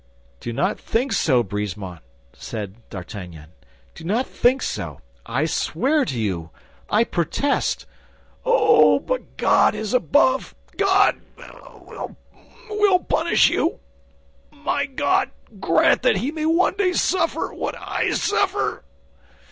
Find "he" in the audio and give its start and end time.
16.17-16.31